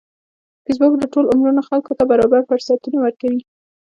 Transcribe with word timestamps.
فېسبوک 0.65 0.93
د 0.99 1.03
ټولو 1.11 1.31
عمرونو 1.33 1.61
خلکو 1.69 1.91
ته 1.97 2.03
برابر 2.11 2.41
فرصتونه 2.49 2.97
ورکوي 3.01 3.41